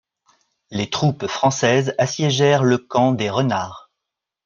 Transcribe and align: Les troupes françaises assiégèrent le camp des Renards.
Les 0.71 0.89
troupes 0.89 1.27
françaises 1.27 1.93
assiégèrent 1.99 2.63
le 2.63 2.79
camp 2.79 3.11
des 3.11 3.29
Renards. 3.29 3.91